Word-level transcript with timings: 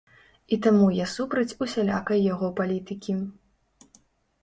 І 0.55 0.57
таму 0.65 0.87
я 0.99 1.05
супраць 1.17 1.55
усялякай 1.67 2.25
яго 2.33 2.51
палітыкі! 2.63 3.19